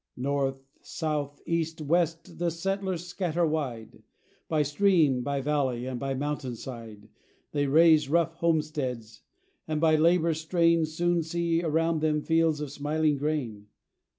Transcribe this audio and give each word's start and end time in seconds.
North, 0.17 0.57
south, 0.81 1.39
east, 1.45 1.79
west, 1.79 2.39
the 2.39 2.49
settlers 2.49 3.05
scatter 3.05 3.45
wide, 3.45 4.01
By 4.47 4.63
stream, 4.63 5.21
by 5.21 5.41
valley, 5.41 5.85
and 5.85 5.99
by 5.99 6.15
mountain 6.15 6.55
side. 6.55 7.07
They 7.51 7.67
raise 7.67 8.09
rough 8.09 8.33
homesteads, 8.37 9.21
and 9.67 9.79
by 9.79 9.97
labour's 9.97 10.41
strain 10.41 10.85
Soon 10.87 11.21
see 11.21 11.61
around 11.61 12.01
them 12.01 12.23
fields 12.23 12.61
of 12.61 12.71
smiling 12.71 13.17
grain. 13.17 13.67